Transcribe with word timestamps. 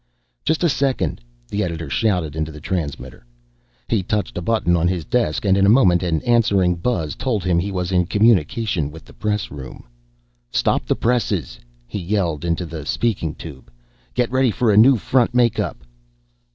"Just 0.45 0.63
a 0.63 0.67
second," 0.69 1.21
the 1.47 1.63
editor 1.63 1.87
shouted 1.87 2.35
into 2.35 2.51
the 2.51 2.59
transmitter. 2.59 3.23
He 3.87 4.01
touched 4.01 4.35
a 4.35 4.41
button 4.41 4.75
on 4.75 4.87
his 4.87 5.05
desk 5.05 5.45
and 5.45 5.55
in 5.55 5.63
a 5.63 5.69
moment 5.69 6.01
an 6.01 6.23
answering 6.23 6.73
buzz 6.77 7.13
told 7.15 7.43
him 7.43 7.59
he 7.59 7.71
was 7.71 7.91
in 7.91 8.07
communication 8.07 8.89
with 8.89 9.05
the 9.05 9.13
press 9.13 9.51
room. 9.51 9.83
"Stop 10.49 10.87
the 10.87 10.95
presses!" 10.95 11.59
he 11.85 11.99
yelled 11.99 12.43
into 12.43 12.65
the 12.65 12.83
speaking 12.83 13.35
tube. 13.35 13.69
"Get 14.15 14.31
ready 14.31 14.49
for 14.49 14.71
a 14.71 14.75
new 14.75 14.97
front 14.97 15.35
make 15.35 15.59
up!" 15.59 15.83